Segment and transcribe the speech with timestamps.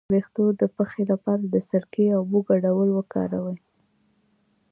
[0.07, 3.57] د ویښتو د پخې لپاره د سرکې او اوبو ګډول وکاروئ